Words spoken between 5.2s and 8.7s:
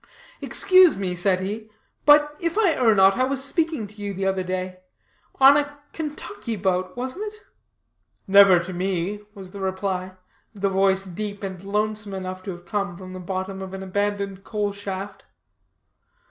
on a Kentucky boat, wasn't it?" "Never